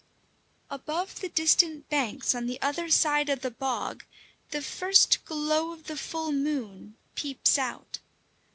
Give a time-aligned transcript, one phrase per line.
[0.71, 4.03] Above the distant banks on the other side of the bog,
[4.49, 7.99] the first glow of the full moon peeps out.